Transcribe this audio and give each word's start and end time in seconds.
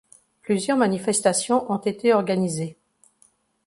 Plusieurs 0.41 0.79
manifestations 0.79 1.71
ont 1.71 1.77
été 1.77 2.11
organisées. 2.11 2.75